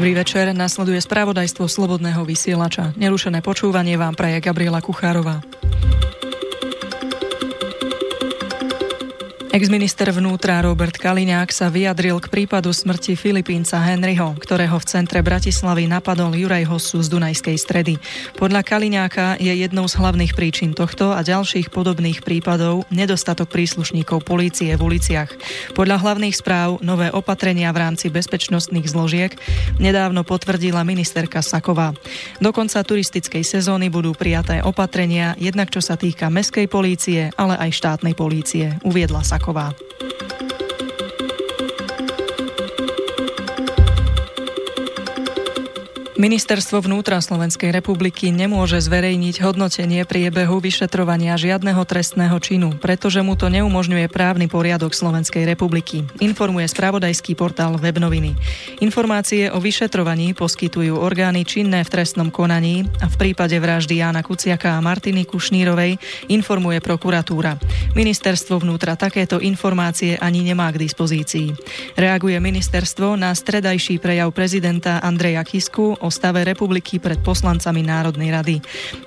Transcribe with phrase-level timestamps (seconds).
[0.00, 2.96] Dobrý večer, nasleduje spravodajstvo Slobodného vysielača.
[2.96, 5.44] Nerušené počúvanie vám praje Gabriela Kuchárová.
[9.50, 15.90] Exminister vnútra Robert Kaliňák sa vyjadril k prípadu smrti Filipínca Henryho, ktorého v centre Bratislavy
[15.90, 17.98] napadol Juraj Hosu z Dunajskej stredy.
[18.38, 24.70] Podľa Kaliňáka je jednou z hlavných príčin tohto a ďalších podobných prípadov nedostatok príslušníkov polície
[24.70, 25.34] v uliciach.
[25.74, 29.34] Podľa hlavných správ nové opatrenia v rámci bezpečnostných zložiek
[29.82, 31.90] nedávno potvrdila ministerka Saková.
[32.38, 37.74] Do konca turistickej sezóny budú prijaté opatrenia, jednak čo sa týka meskej polície, ale aj
[37.74, 39.40] štátnej polície, uviedla Saková.
[39.50, 39.74] 好吧。
[46.20, 54.04] Ministerstvo vnútra Slovenskej republiky nemôže zverejniť hodnotenie priebehu vyšetrovania žiadneho trestného činu, pretože mu to neumožňuje
[54.12, 58.36] právny poriadok Slovenskej republiky, informuje spravodajský portál Webnoviny.
[58.84, 64.76] Informácie o vyšetrovaní poskytujú orgány činné v trestnom konaní a v prípade vraždy Jána Kuciaka
[64.76, 65.96] a Martiny Kušnírovej
[66.28, 67.56] informuje prokuratúra.
[67.96, 71.56] Ministerstvo vnútra takéto informácie ani nemá k dispozícii.
[71.96, 78.56] Reaguje ministerstvo na stredajší prejav prezidenta Andreja Kisku o stave republiky pred poslancami Národnej rady.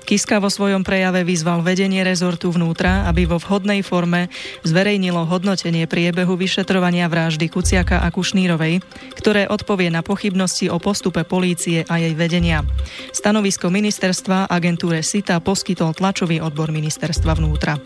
[0.02, 4.32] Kiska vo svojom prejave vyzval vedenie rezortu vnútra, aby vo vhodnej forme
[4.64, 8.82] zverejnilo hodnotenie priebehu vyšetrovania vraždy Kuciaka a Kušnírovej,
[9.14, 12.66] ktoré odpovie na pochybnosti o postupe polície a jej vedenia.
[13.14, 17.78] Stanovisko ministerstva agentúre SITA poskytol tlačový odbor ministerstva vnútra.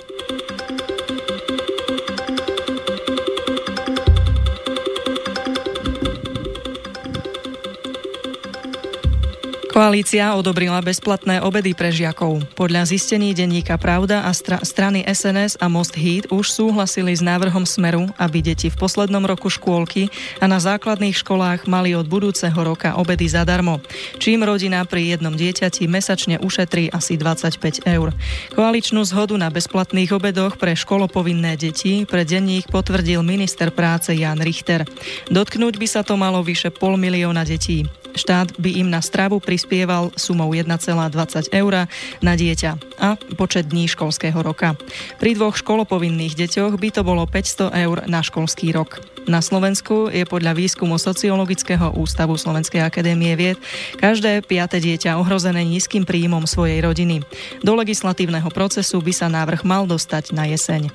[9.79, 12.43] Koalícia odobrila bezplatné obedy pre žiakov.
[12.59, 17.63] Podľa zistení denníka Pravda a stra- strany SNS a Most Heat už súhlasili s návrhom
[17.63, 20.11] Smeru, aby deti v poslednom roku škôlky
[20.43, 23.79] a na základných školách mali od budúceho roka obedy zadarmo,
[24.19, 28.11] čím rodina pri jednom dieťati mesačne ušetrí asi 25 eur.
[28.59, 34.91] Koaličnú zhodu na bezplatných obedoch pre školopovinné deti pre denník potvrdil minister práce Jan Richter.
[35.31, 37.87] Dotknúť by sa to malo vyše pol milióna detí.
[38.19, 41.87] Štát by im na stravu prispieval sumou 1,20 eur
[42.19, 44.75] na dieťa a počet dní školského roka.
[45.23, 48.99] Pri dvoch školopovinných deťoch by to bolo 500 eur na školský rok.
[49.31, 53.61] Na Slovensku je podľa výskumu Sociologického ústavu Slovenskej akadémie vied
[54.03, 57.23] každé piate dieťa ohrozené nízkym príjmom svojej rodiny.
[57.63, 60.91] Do legislatívneho procesu by sa návrh mal dostať na jeseň.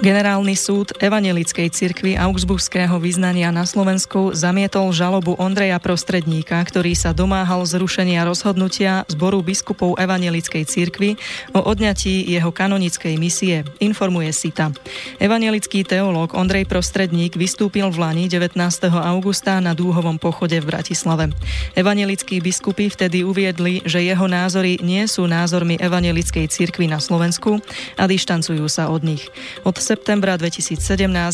[0.00, 7.68] Generálny súd Evangelickej cirkvi Augsburského vyznania na Slovensku zamietol žalobu Ondreja Prostredníka, ktorý sa domáhal
[7.68, 11.20] zrušenia rozhodnutia zboru biskupov Evangelickej cirkvi
[11.52, 14.72] o odňatí jeho kanonickej misie, informuje SITA.
[15.20, 18.56] Evangelický teológ Ondrej Prostredník vystúpil v Lani 19.
[19.04, 21.28] augusta na dúhovom pochode v Bratislave.
[21.76, 27.60] Evangelickí biskupy vtedy uviedli, že jeho názory nie sú názormi Evangelickej cirkvi na Slovensku
[28.00, 29.28] a dištancujú sa od nich.
[29.68, 30.78] Od septembra 2017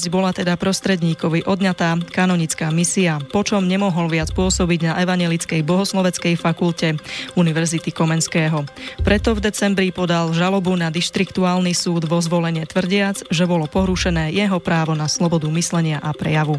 [0.08, 6.96] bola teda prostredníkovi odňatá kanonická misia, počom nemohol viac pôsobiť na Evangelickej bohosloveckej fakulte
[7.36, 8.64] Univerzity Komenského.
[9.04, 14.56] Preto v decembri podal žalobu na dištriktuálny súd vo zvolenie tvrdiac, že bolo porušené jeho
[14.56, 16.56] právo na slobodu myslenia a prejavu.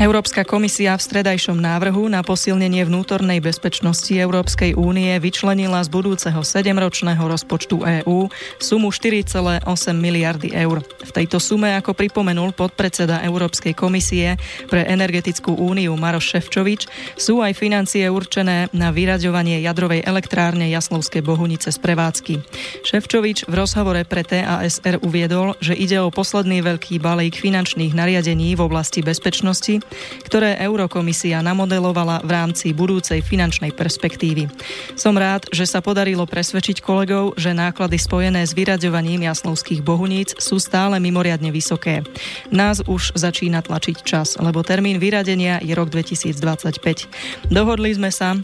[0.00, 7.20] Európska komisia v stredajšom návrhu na posilnenie vnútornej bezpečnosti Európskej únie vyčlenila z budúceho 7-ročného
[7.20, 9.60] rozpočtu EÚ sumu 4,8
[9.92, 10.80] miliardy eur.
[11.04, 14.40] V tejto sume, ako pripomenul podpredseda Európskej komisie
[14.72, 16.88] pre energetickú úniu Maroš Ševčovič,
[17.20, 22.40] sú aj financie určené na vyraďovanie jadrovej elektrárne Jaslovské Bohunice z prevádzky.
[22.88, 28.64] Ševčovič v rozhovore pre TASR uviedol, že ide o posledný veľký balík finančných nariadení v
[28.64, 29.89] oblasti bezpečnosti,
[30.24, 34.46] ktoré Eurokomisia namodelovala v rámci budúcej finančnej perspektívy.
[34.94, 40.60] Som rád, že sa podarilo presvedčiť kolegov, že náklady spojené s vyraďovaním jaslovských bohuníc sú
[40.60, 42.06] stále mimoriadne vysoké.
[42.52, 47.50] Nás už začína tlačiť čas, lebo termín vyradenia je rok 2025.
[47.50, 48.38] Dohodli sme sa,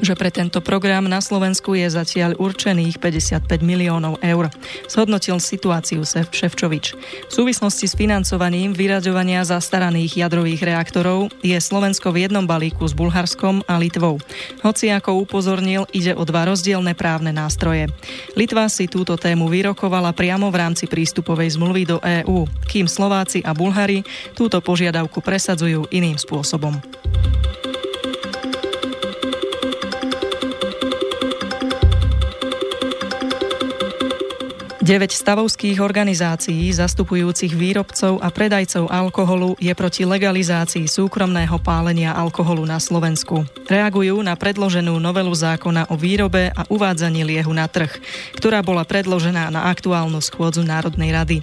[0.00, 4.50] že pre tento program na Slovensku je zatiaľ určených 55 miliónov eur.
[4.90, 6.84] Zhodnotil situáciu Ševčovič.
[7.28, 13.62] V súvislosti s financovaním vyraďovania zastaraných jadrových reaktorov je Slovensko v jednom balíku s Bulharskom
[13.68, 14.18] a Litvou.
[14.64, 17.90] Hoci ako upozornil, ide o dva rozdielne právne nástroje.
[18.34, 23.52] Litva si túto tému vyrokovala priamo v rámci prístupovej zmluvy do EÚ, kým Slováci a
[23.52, 27.03] Bulhari túto požiadavku presadzujú iným spôsobom.
[34.84, 42.76] 9 stavovských organizácií zastupujúcich výrobcov a predajcov alkoholu je proti legalizácii súkromného pálenia alkoholu na
[42.76, 43.48] Slovensku.
[43.64, 47.96] Reagujú na predloženú novelu zákona o výrobe a uvádzaní liehu na trh,
[48.36, 51.40] ktorá bola predložená na aktuálnu schôdzu Národnej rady.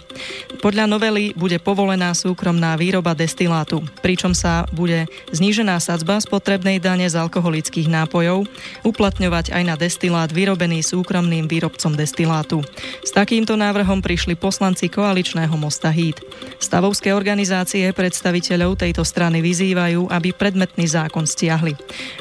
[0.61, 7.17] Podľa novely bude povolená súkromná výroba destilátu, pričom sa bude znížená sadzba spotrebnej dane z
[7.17, 8.45] alkoholických nápojov
[8.85, 12.61] uplatňovať aj na destilát vyrobený súkromným výrobcom destilátu.
[13.01, 16.19] S takýmto návrhom prišli poslanci koaličného Mosta Híd.
[16.59, 21.71] Stavovské organizácie predstaviteľov tejto strany vyzývajú, aby predmetný zákon stiahli.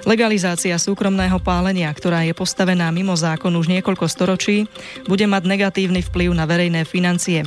[0.06, 4.70] Legalizácia súkromného pálenia, ktorá je postavená mimo zákon už niekoľko storočí,
[5.10, 7.42] bude mať negatívny vplyv na verejné financie.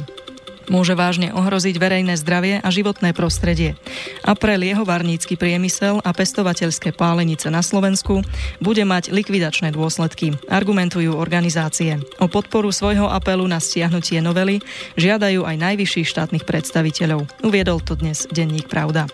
[0.71, 3.75] Môže vážne ohroziť verejné zdravie a životné prostredie.
[4.23, 8.23] A pre liehovarnícky priemysel a pestovateľské pálenice na Slovensku
[8.63, 11.99] bude mať likvidačné dôsledky, argumentujú organizácie.
[12.23, 14.63] O podporu svojho apelu na stiahnutie novely
[14.95, 17.27] žiadajú aj najvyšších štátnych predstaviteľov.
[17.43, 19.11] Uviedol to dnes denník Pravda.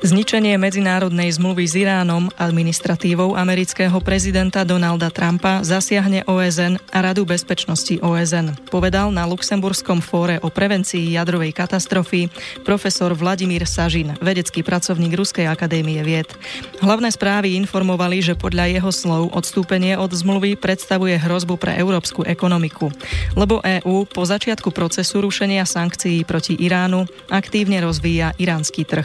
[0.00, 8.00] Zničenie medzinárodnej zmluvy s Iránom administratívou amerického prezidenta Donalda Trumpa zasiahne OSN a Radu bezpečnosti
[8.00, 12.32] OSN, povedal na Luxemburskom fóre o prevencii jadrovej katastrofy
[12.64, 16.32] profesor Vladimír Sažin, vedecký pracovník Ruskej akadémie vied.
[16.80, 22.88] Hlavné správy informovali, že podľa jeho slov odstúpenie od zmluvy predstavuje hrozbu pre európsku ekonomiku,
[23.36, 29.04] lebo EÚ po začiatku procesu rušenia sankcií proti Iránu aktívne rozvíja iránsky trh.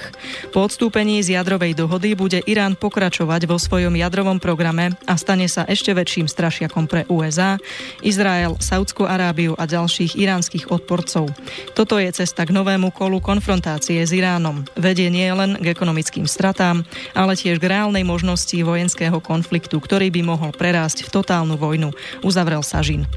[0.55, 5.49] Po odstúpení vystúpení z jadrovej dohody bude Irán pokračovať vo svojom jadrovom programe a stane
[5.49, 7.57] sa ešte väčším strašiakom pre USA,
[8.05, 11.33] Izrael, Saudskú Arábiu a ďalších iránskych odporcov.
[11.73, 14.61] Toto je cesta k novému kolu konfrontácie s Iránom.
[14.77, 16.85] Vedie nie len k ekonomickým stratám,
[17.17, 22.61] ale tiež k reálnej možnosti vojenského konfliktu, ktorý by mohol prerásť v totálnu vojnu, uzavrel
[22.61, 23.09] Sažin.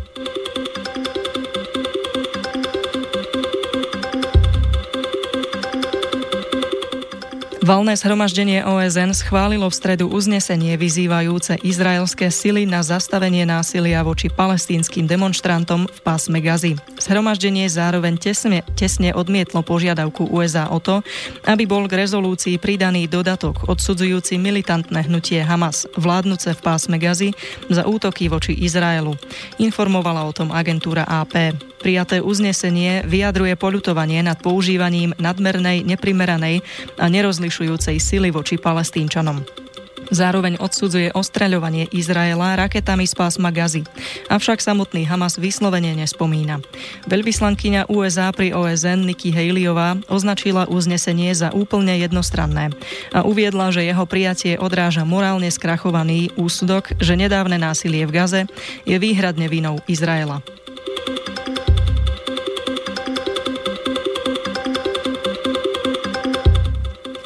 [7.69, 15.05] Valné zhromaždenie OSN schválilo v stredu uznesenie vyzývajúce izraelské sily na zastavenie násilia voči palestínskym
[15.05, 16.81] demonstrantom v pásme Gazy.
[16.99, 21.00] Zhromaždenie zároveň tesne, tesne odmietlo požiadavku USA o to,
[21.47, 27.31] aby bol k rezolúcii pridaný dodatok odsudzujúci militantné hnutie Hamas, vládnuce v pásme Gazy,
[27.71, 29.15] za útoky voči Izraelu.
[29.62, 31.55] Informovala o tom agentúra AP.
[31.79, 36.67] Prijaté uznesenie vyjadruje poľutovanie nad používaním nadmernej, neprimeranej
[36.99, 39.68] a nerozlišujúcej sily voči palestínčanom.
[40.08, 43.84] Zároveň odsudzuje ostreľovanie Izraela raketami z pásma Gazy.
[44.32, 46.64] Avšak samotný Hamas vyslovene nespomína.
[47.08, 52.72] Veľvyslankyňa USA pri OSN Nikki Haleyová označila uznesenie za úplne jednostranné
[53.12, 58.43] a uviedla, že jeho prijatie odráža morálne skrachovaný úsudok, že nedávne násilie v Gaze
[58.88, 60.40] je výhradne vinou Izraela.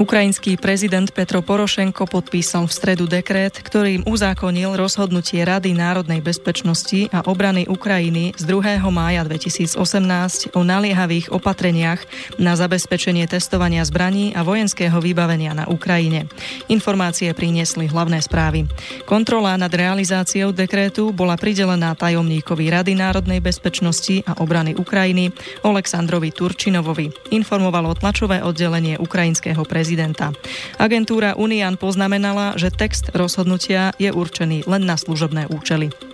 [0.02, 7.23] Ukrajinský prezident Petro Porošenko podpísal v stredu dekret, ktorým uzákonil rozhodnutie Rady národnej bezpečnosti a
[7.30, 8.82] obrany Ukrajiny z 2.
[8.90, 12.02] mája 2018 o naliehavých opatreniach
[12.35, 16.26] na zabezpečenie testovania zbraní a vojenského vybavenia na Ukrajine.
[16.66, 18.66] Informácie priniesli hlavné správy.
[19.06, 25.30] Kontrola nad realizáciou dekrétu bola pridelená tajomníkovi Rady národnej bezpečnosti a obrany Ukrajiny
[25.62, 27.30] Oleksandrovi Turčinovovi.
[27.30, 30.32] Informovalo tlačové oddelenie ukrajinského prezidenta prezidenta.
[30.80, 36.12] Agentúra Unian poznamenala, že text rozhodnutia je určený len na služobné účely.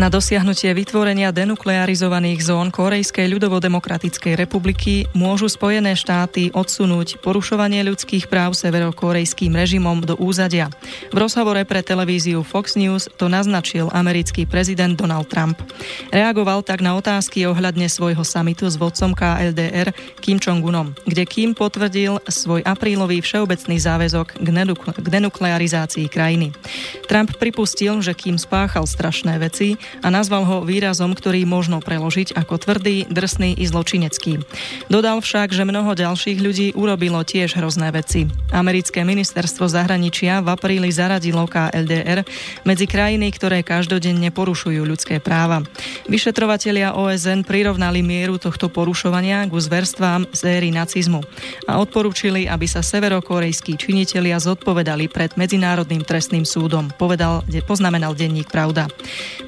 [0.00, 8.56] Na dosiahnutie vytvorenia denuklearizovaných zón Korejskej ľudovodemokratickej republiky môžu Spojené štáty odsunúť porušovanie ľudských práv
[8.56, 10.72] severokorejským režimom do úzadia.
[11.12, 15.60] V rozhovore pre televíziu Fox News to naznačil americký prezident Donald Trump.
[16.08, 19.92] Reagoval tak na otázky ohľadne svojho samitu s vodcom KLDR
[20.24, 24.48] Kim Jong-unom, kde Kim potvrdil svoj aprílový všeobecný záväzok k,
[24.96, 26.56] k denuklearizácii krajiny.
[27.04, 32.62] Trump pripustil, že Kim spáchal strašné veci, a nazval ho výrazom, ktorý možno preložiť ako
[32.62, 34.42] tvrdý, drsný i zločinecký.
[34.86, 38.30] Dodal však, že mnoho ďalších ľudí urobilo tiež hrozné veci.
[38.54, 42.22] Americké ministerstvo zahraničia v apríli zaradilo KLDR
[42.62, 45.62] medzi krajiny, ktoré každodenne porušujú ľudské práva.
[46.10, 51.22] Vyšetrovatelia OSN prirovnali mieru tohto porušovania ku zverstvám z éry nacizmu
[51.66, 58.90] a odporúčili, aby sa severokorejskí činitelia zodpovedali pred Medzinárodným trestným súdom, povedal, poznamenal denník Pravda.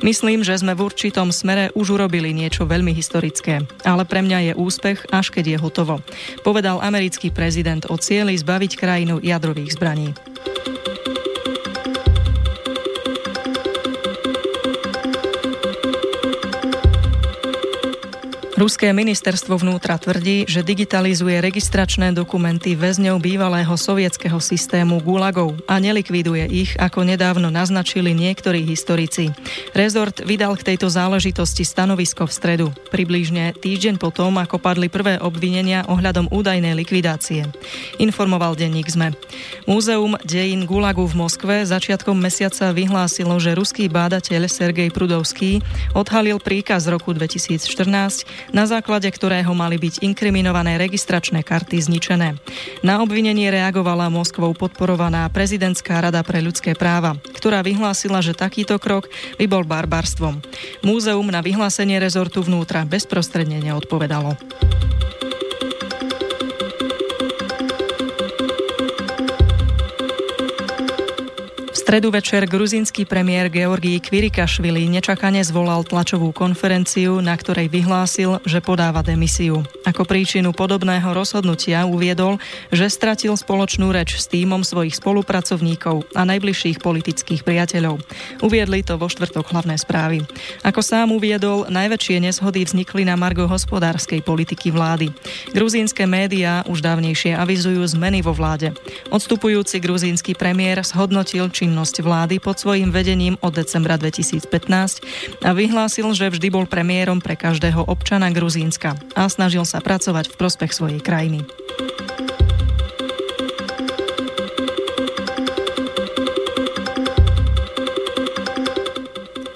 [0.00, 4.38] Myslí Myslím, že sme v určitom smere už urobili niečo veľmi historické, ale pre mňa
[4.48, 6.00] je úspech, až keď je hotovo.
[6.40, 10.31] Povedal americký prezident o cieli zbaviť krajinu jadrových zbraní.
[18.62, 26.46] Ruské ministerstvo vnútra tvrdí, že digitalizuje registračné dokumenty väzňov bývalého sovietského systému Gulagov a nelikviduje
[26.46, 29.34] ich, ako nedávno naznačili niektorí historici.
[29.74, 35.82] Rezort vydal k tejto záležitosti stanovisko v stredu, približne týždeň potom, ako padli prvé obvinenia
[35.90, 37.50] ohľadom údajnej likvidácie.
[37.98, 39.10] Informoval denník ZME.
[39.66, 45.58] Múzeum dejín Gulagu v Moskve začiatkom mesiaca vyhlásilo, že ruský bádateľ Sergej Prudovský
[45.98, 52.36] odhalil príkaz roku 2014 na základe ktorého mali byť inkriminované registračné karty zničené.
[52.84, 59.08] Na obvinenie reagovala Moskvou podporovaná prezidentská rada pre ľudské práva, ktorá vyhlásila, že takýto krok
[59.40, 60.38] by bol barbarstvom.
[60.84, 64.36] Múzeum na vyhlásenie rezortu vnútra bezprostredne neodpovedalo.
[71.92, 79.04] Stredu večer gruzínsky premiér Georgii Kvirikašvili nečakane zvolal tlačovú konferenciu, na ktorej vyhlásil, že podáva
[79.04, 79.60] demisiu.
[79.84, 82.40] Ako príčinu podobného rozhodnutia uviedol,
[82.72, 88.00] že stratil spoločnú reč s týmom svojich spolupracovníkov a najbližších politických priateľov.
[88.40, 90.24] Uviedli to vo štvrtok hlavné správy.
[90.64, 95.12] Ako sám uviedol, najväčšie neshody vznikli na margo hospodárskej politiky vlády.
[95.52, 98.72] Gruzínske médiá už dávnejšie avizujú zmeny vo vláde.
[99.12, 106.14] Odstupujúci gruzínsky premiér zhodnotil činnosť činnosť vlády pod svojim vedením od decembra 2015 a vyhlásil,
[106.14, 111.02] že vždy bol premiérom pre každého občana Gruzínska a snažil sa pracovať v prospech svojej
[111.02, 111.42] krajiny.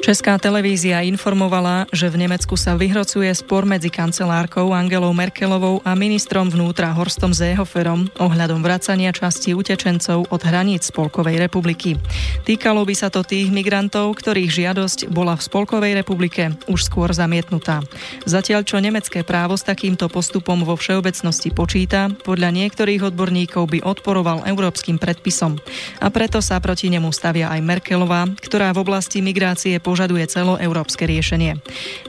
[0.07, 6.47] Česká televízia informovala, že v Nemecku sa vyhrocuje spor medzi kancelárkou Angelou Merkelovou a ministrom
[6.47, 11.99] vnútra Horstom Zéhoferom ohľadom vracania časti utečencov od hraníc Spolkovej republiky.
[12.47, 17.83] Týkalo by sa to tých migrantov, ktorých žiadosť bola v Spolkovej republike už skôr zamietnutá.
[18.31, 24.47] Zatiaľ, čo nemecké právo s takýmto postupom vo všeobecnosti počíta, podľa niektorých odborníkov by odporoval
[24.47, 25.59] európskym predpisom.
[25.99, 31.09] A preto sa proti nemu stavia aj Merkelová, ktorá v oblasti migrácie požiadala požaduje celoeurópske
[31.09, 31.57] riešenie.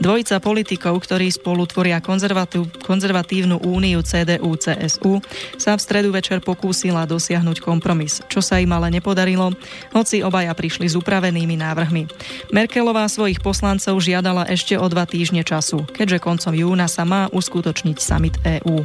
[0.03, 2.03] Dvojica politikov, ktorí spolu tvoria
[2.84, 5.24] konzervatívnu úniu CDU-CSU,
[5.56, 9.56] sa v stredu večer pokúsila dosiahnuť kompromis, čo sa im ale nepodarilo,
[9.96, 12.12] hoci obaja prišli s upravenými návrhmi.
[12.51, 17.98] Merkelová svojich poslancov žiadala ešte o dva týždne času, keďže koncom júna sa má uskutočniť
[18.03, 18.84] summit EÚ.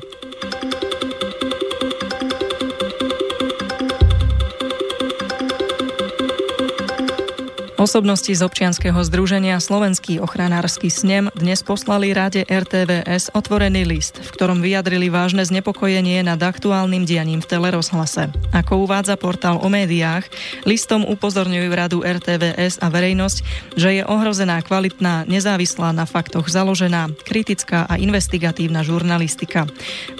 [7.82, 14.62] Osobnosti z občianskeho združenia Slovenský ochranársky snem dnes poslali Rade RTVS otvorený list, v ktorom
[14.62, 18.30] vyjadrili vážne znepokojenie nad aktuálnym dianím v telerozhlase.
[18.54, 20.30] Ako uvádza portál o médiách,
[20.62, 23.38] listom upozorňujú Radu RTVS a verejnosť,
[23.74, 29.66] že je ohrozená kvalitná, nezávislá na faktoch založená, kritická a investigatívna žurnalistika.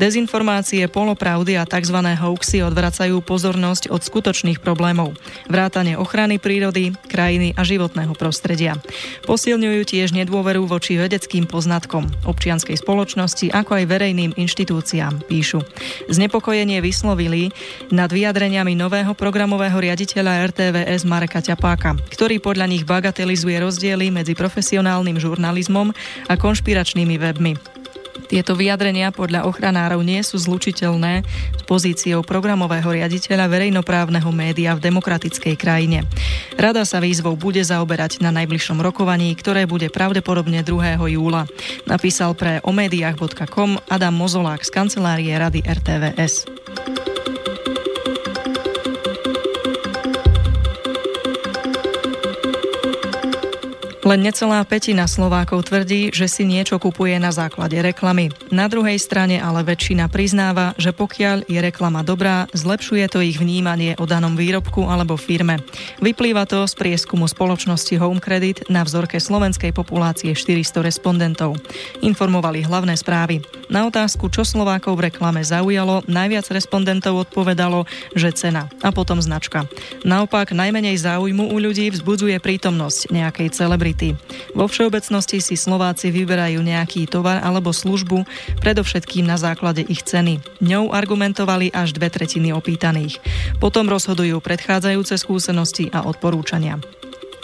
[0.02, 1.94] Dezinformácie, polopravdy a tzv.
[1.94, 5.14] hoaxy odvracajú pozornosť od skutočných problémov.
[5.46, 8.76] Vrátane ochrany prírody, krajiny a životného prostredia.
[9.24, 15.64] Posilňujú tiež nedôveru voči vedeckým poznatkom, občianskej spoločnosti, ako aj verejným inštitúciám, píšu.
[16.12, 17.50] Znepokojenie vyslovili
[17.88, 25.16] nad vyjadreniami nového programového riaditeľa RTVS Mareka Ťapáka, ktorý podľa nich bagatelizuje rozdiely medzi profesionálnym
[25.16, 25.94] žurnalizmom
[26.28, 27.71] a konšpiračnými webmi.
[28.28, 31.24] Tieto vyjadrenia podľa ochranárov nie sú zlučiteľné
[31.56, 36.04] s pozíciou programového riaditeľa verejnoprávneho média v demokratickej krajine.
[36.56, 41.00] Rada sa výzvou bude zaoberať na najbližšom rokovaní, ktoré bude pravdepodobne 2.
[41.12, 41.48] júla.
[41.84, 47.11] Napísal pre omediach.com Adam Mozolák z kancelárie Rady RTVS.
[54.02, 58.34] Len necelá petina Slovákov tvrdí, že si niečo kupuje na základe reklamy.
[58.50, 63.94] Na druhej strane ale väčšina priznáva, že pokiaľ je reklama dobrá, zlepšuje to ich vnímanie
[64.02, 65.62] o danom výrobku alebo firme.
[66.02, 71.62] Vyplýva to z prieskumu spoločnosti Home Credit na vzorke slovenskej populácie 400 respondentov.
[72.02, 73.38] Informovali hlavné správy.
[73.70, 77.86] Na otázku, čo Slovákov v reklame zaujalo, najviac respondentov odpovedalo,
[78.18, 79.70] že cena a potom značka.
[80.02, 84.16] Naopak najmenej záujmu u ľudí vzbudzuje prítomnosť nejakej celebrity kvality.
[84.56, 88.24] Vo všeobecnosti si Slováci vyberajú nejaký tovar alebo službu,
[88.64, 90.40] predovšetkým na základe ich ceny.
[90.64, 93.20] Ňou argumentovali až dve tretiny opýtaných.
[93.60, 96.80] Potom rozhodujú predchádzajúce skúsenosti a odporúčania.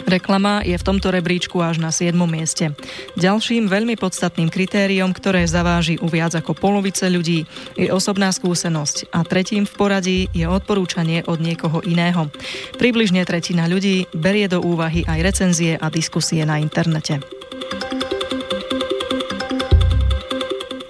[0.09, 2.17] Reklama je v tomto rebríčku až na 7.
[2.25, 2.73] mieste.
[3.13, 7.45] Ďalším veľmi podstatným kritériom, ktoré zaváži u viac ako polovice ľudí,
[7.77, 12.33] je osobná skúsenosť a tretím v poradí je odporúčanie od niekoho iného.
[12.81, 17.38] Približne tretina ľudí berie do úvahy aj recenzie a diskusie na internete.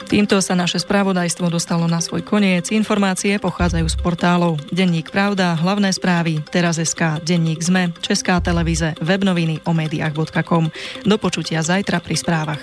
[0.09, 2.73] Týmto sa naše spravodajstvo dostalo na svoj koniec.
[2.73, 9.71] Informácie pochádzajú z portálov Denník Pravda, hlavné správy, teraz.sk, Denník ZME, Česká televíze, webnoviny o
[9.77, 10.73] médiách.com.
[11.05, 12.61] Do počutia zajtra pri správach.